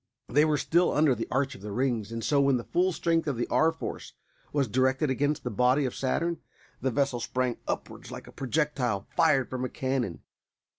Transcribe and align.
They 0.27 0.45
were 0.45 0.57
still 0.57 0.91
under 0.91 1.13
the 1.13 1.27
arch 1.29 1.53
of 1.53 1.61
the 1.61 1.71
rings, 1.71 2.11
and 2.11 2.23
so, 2.23 2.41
when 2.41 2.57
the 2.57 2.63
full 2.63 2.91
strength 2.91 3.27
of 3.27 3.37
the 3.37 3.45
R. 3.49 3.71
Force 3.71 4.13
was 4.51 4.67
directed 4.67 5.11
against 5.11 5.43
the 5.43 5.51
body 5.51 5.85
of 5.85 5.93
Saturn, 5.93 6.39
the 6.81 6.89
vessel 6.89 7.19
sprang 7.19 7.57
upwards 7.67 8.09
like 8.09 8.25
a 8.25 8.31
projectile 8.31 9.05
fired 9.15 9.47
from 9.47 9.63
a 9.63 9.69
cannon. 9.69 10.23